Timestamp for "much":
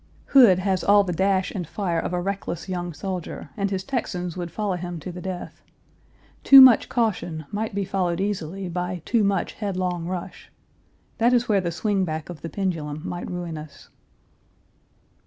6.59-6.89, 9.23-9.53